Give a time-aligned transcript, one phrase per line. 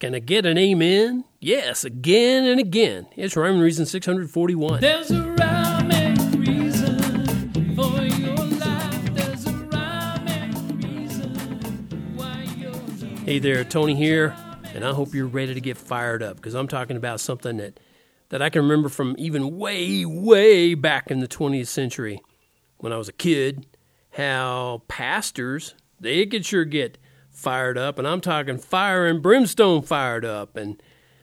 [0.00, 1.24] Can I get an amen?
[1.40, 3.06] Yes, again and again.
[3.16, 4.80] It's Rhyme and Reason 641.
[4.80, 9.14] There's a rhyme and reason for your life.
[9.14, 12.72] There's a rhyme and reason why you're.
[13.26, 14.34] Hey there, Tony here,
[14.72, 17.78] and I hope you're ready to get fired up because I'm talking about something that,
[18.30, 22.22] that I can remember from even way, way back in the 20th century
[22.78, 23.66] when I was a kid.
[24.12, 26.96] How pastors, they could sure get
[27.40, 30.56] fired up, and I'm talking fire and brimstone fired up.
[30.56, 30.80] And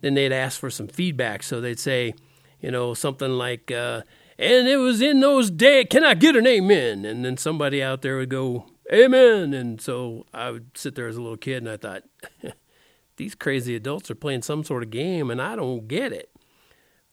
[0.00, 2.14] then they'd ask for some feedback, so they'd say,
[2.60, 4.02] you know, something like, uh,
[4.38, 7.04] and it was in those days, can I get an amen?
[7.04, 9.54] And then somebody out there would go, amen.
[9.54, 12.02] And so I would sit there as a little kid and I thought,
[13.16, 16.30] these crazy adults are playing some sort of game and I don't get it.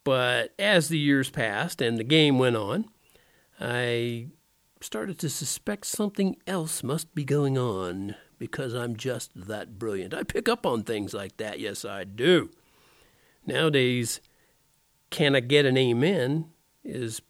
[0.03, 2.85] But as the years passed and the game went on,
[3.59, 4.27] I
[4.79, 10.13] started to suspect something else must be going on because I'm just that brilliant.
[10.13, 11.59] I pick up on things like that.
[11.59, 12.49] Yes, I do.
[13.45, 14.21] Nowadays,
[15.09, 16.49] can I get an amen
[16.83, 17.21] is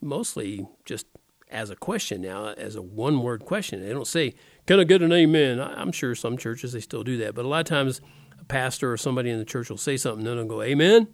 [0.00, 1.06] mostly just
[1.50, 3.80] as a question now, as a one word question.
[3.80, 4.34] They don't say,
[4.66, 5.60] Can I get an amen?
[5.60, 8.00] I'm sure some churches they still do that, but a lot of times
[8.40, 11.08] a pastor or somebody in the church will say something, and they'll go, Amen.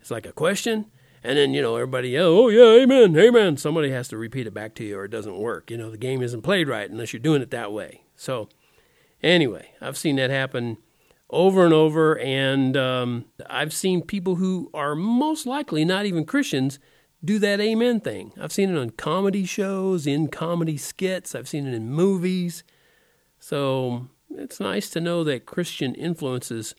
[0.00, 0.86] It's like a question.
[1.24, 3.56] And then, you know, everybody, oh, yeah, amen, amen.
[3.56, 5.68] Somebody has to repeat it back to you or it doesn't work.
[5.68, 8.02] You know, the game isn't played right unless you're doing it that way.
[8.14, 8.48] So,
[9.22, 10.78] anyway, I've seen that happen
[11.30, 12.18] over and over.
[12.18, 16.78] And um, I've seen people who are most likely not even Christians
[17.24, 18.32] do that amen thing.
[18.40, 22.62] I've seen it on comedy shows, in comedy skits, I've seen it in movies.
[23.40, 26.74] So, it's nice to know that Christian influence is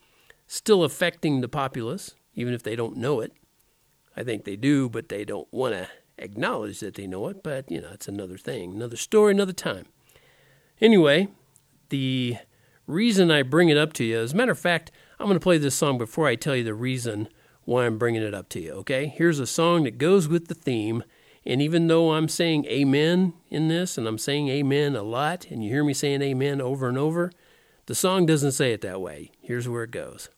[0.47, 3.33] still affecting the populace, even if they don't know it.
[4.15, 7.43] I think they do, but they don't want to acknowledge that they know it.
[7.43, 9.85] But, you know, it's another thing, another story, another time.
[10.81, 11.29] Anyway,
[11.89, 12.37] the
[12.87, 15.43] reason I bring it up to you, as a matter of fact, I'm going to
[15.43, 17.27] play this song before I tell you the reason
[17.65, 19.07] why I'm bringing it up to you, okay?
[19.07, 21.03] Here's a song that goes with the theme.
[21.45, 25.64] And even though I'm saying amen in this, and I'm saying amen a lot, and
[25.64, 27.31] you hear me saying amen over and over,
[27.86, 29.31] the song doesn't say it that way.
[29.41, 30.30] Here's where it goes.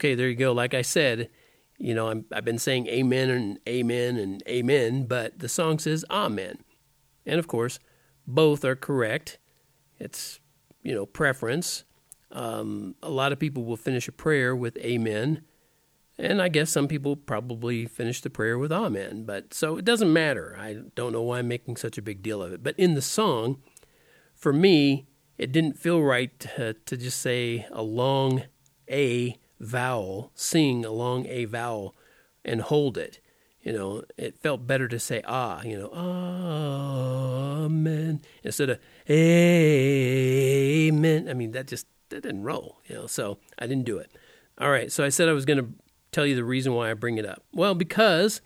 [0.00, 0.52] Okay, there you go.
[0.52, 1.28] Like I said,
[1.76, 6.06] you know, I'm, I've been saying amen and amen and amen, but the song says
[6.10, 6.56] amen.
[7.26, 7.78] And of course,
[8.26, 9.36] both are correct.
[9.98, 10.40] It's,
[10.82, 11.84] you know, preference.
[12.32, 15.42] Um, a lot of people will finish a prayer with amen.
[16.16, 19.24] And I guess some people probably finish the prayer with amen.
[19.26, 20.56] But so it doesn't matter.
[20.58, 22.62] I don't know why I'm making such a big deal of it.
[22.62, 23.60] But in the song,
[24.34, 28.44] for me, it didn't feel right to, to just say a long
[28.90, 31.94] A vowel, sing along A vowel
[32.44, 33.20] and hold it.
[33.62, 35.90] You know, it felt better to say ah, you know,
[37.66, 38.80] amen, instead of
[39.10, 39.28] amen.
[41.28, 44.10] I mean, that just that didn't roll, you know, so I didn't do it.
[44.58, 45.68] All right, so I said I was going to
[46.12, 47.44] tell you the reason why I bring it up.
[47.52, 48.40] Well, because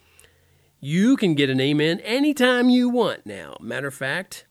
[0.80, 3.56] you can get an amen anytime you want now.
[3.60, 4.46] Matter of fact,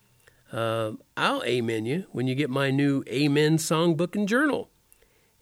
[0.51, 4.69] uh, I'll amen you when you get my new Amen songbook and journal.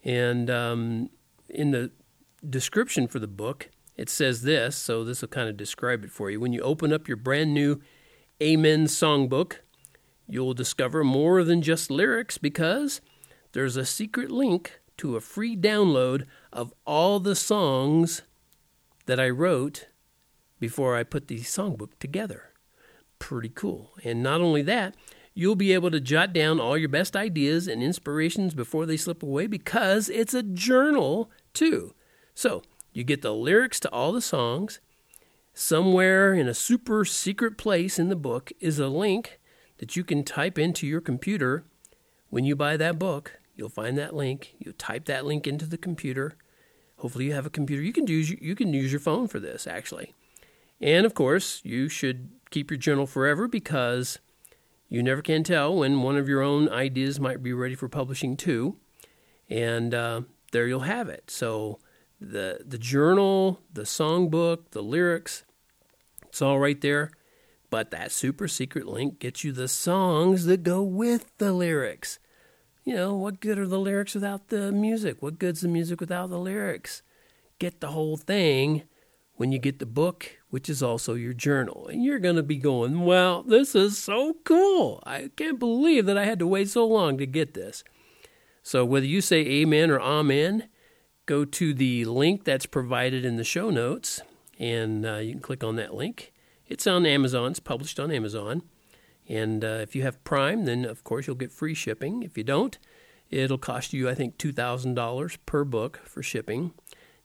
[0.04, 1.10] And um,
[1.50, 1.92] in the
[2.50, 3.70] description for the book,
[4.02, 6.40] It says this, so this will kind of describe it for you.
[6.40, 7.82] When you open up your brand new
[8.42, 9.58] Amen songbook,
[10.28, 13.02] you'll discover more than just lyrics because
[13.52, 18.24] there's a secret link to a free download of all the songs
[19.06, 19.88] that I wrote
[20.60, 22.54] before I put the songbook together.
[23.20, 23.92] Pretty cool.
[24.04, 24.96] And not only that,
[25.34, 29.24] you'll be able to jot down all your best ideas and inspirations before they slip
[29.24, 31.94] away because it's a journal too.
[32.34, 32.64] So,
[32.94, 34.80] you get the lyrics to all the songs.
[35.54, 39.40] Somewhere in a super secret place in the book is a link
[39.78, 41.64] that you can type into your computer
[42.30, 43.40] when you buy that book.
[43.56, 44.56] You'll find that link.
[44.60, 46.36] You type that link into the computer.
[46.98, 47.82] Hopefully, you have a computer.
[47.82, 50.14] You can use you can use your phone for this actually,
[50.80, 54.20] and of course, you should keep your journal forever because
[54.92, 58.36] you never can tell when one of your own ideas might be ready for publishing
[58.36, 58.76] too,
[59.50, 60.22] and uh,
[60.52, 61.32] there you'll have it.
[61.32, 61.80] So
[62.20, 65.46] the the journal, the songbook, the lyrics,
[66.24, 67.10] it's all right there.
[67.70, 72.20] But that super secret link gets you the songs that go with the lyrics.
[72.84, 75.22] You know, what good are the lyrics without the music?
[75.22, 77.02] What good's the music without the lyrics?
[77.60, 78.84] Get the whole thing
[79.42, 81.88] when you get the book, which is also your journal.
[81.88, 85.02] And you're going to be going, well, this is so cool.
[85.04, 87.84] I can't believe that I had to wait so long to get this.
[88.62, 90.70] So, whether you say amen or amen,
[91.26, 94.22] go to the link that's provided in the show notes
[94.60, 96.32] and uh, you can click on that link.
[96.68, 98.62] It's on Amazon, it's published on Amazon.
[99.28, 102.22] And uh, if you have Prime, then of course you'll get free shipping.
[102.22, 102.78] If you don't,
[103.32, 106.76] it'll cost you, I think, $2,000 per book for shipping.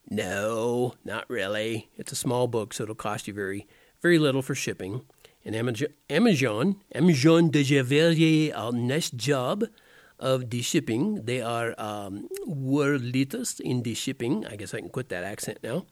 [0.08, 1.88] No, not really.
[1.96, 3.66] It's a small book, so it'll cost you very,
[4.00, 5.02] very little for shipping.
[5.44, 5.88] And Amazon,
[6.94, 9.64] Amazon, a very uh, nice job
[10.18, 11.24] of the shipping.
[11.24, 14.46] They are um, world leaders in the shipping.
[14.46, 15.86] I guess I can quit that accent now.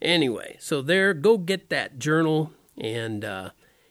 [0.00, 3.50] Anyway, so there, go get that journal and uh,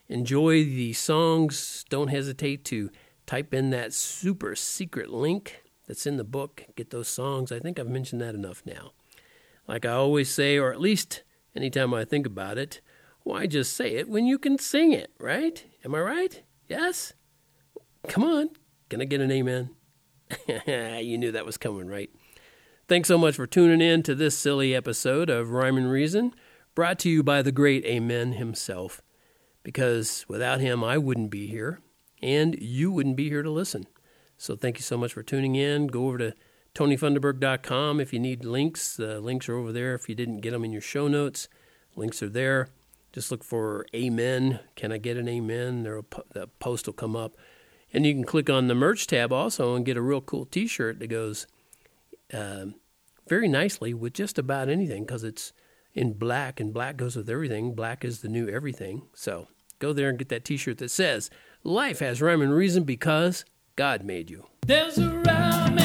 [0.10, 1.86] enjoy the songs.
[1.90, 2.90] Don't hesitate to
[3.26, 6.66] type in that super secret link that's in the book.
[6.76, 7.52] Get those songs.
[7.52, 8.92] I think I've mentioned that enough now.
[9.72, 11.24] Like I always say, or at least
[11.56, 12.82] anytime I think about it,
[13.24, 15.64] why just say it when you can sing it, right?
[15.86, 16.44] Am I right?
[16.68, 17.14] Yes?
[18.10, 18.50] Come on.
[18.90, 19.70] Can I get an amen?
[20.58, 22.10] you knew that was coming, right?
[22.90, 26.34] Thanks so much for tuning in to this silly episode of Rhyme and Reason,
[26.76, 29.02] brought to you by the great Amen himself.
[29.64, 31.80] Because without him, I wouldn't be here,
[32.22, 33.88] and you wouldn't be here to listen.
[34.38, 35.88] So thank you so much for tuning in.
[35.88, 36.34] Go over to
[36.76, 38.96] TonyFunderberg.com if you need links.
[38.96, 39.94] The links are over there.
[39.94, 41.48] If you didn't get them in your show notes,
[41.96, 42.70] links are there.
[43.14, 44.62] Just look for Amen.
[44.76, 45.84] Can I get an Amen?
[45.84, 46.02] There,
[46.34, 47.36] the post will come up,
[47.92, 51.00] and you can click on the merch tab also and get a real cool T-shirt
[51.00, 51.46] that goes
[52.34, 52.68] uh,
[53.28, 55.52] very nicely with just about anything because it's
[55.94, 57.76] in black, and black goes with everything.
[57.76, 59.04] Black is the new everything.
[59.14, 59.48] So
[59.80, 61.30] go there and get that T-shirt that says
[61.66, 63.44] "Life has rhyme and reason because
[63.76, 65.78] God made you." There's a rhyme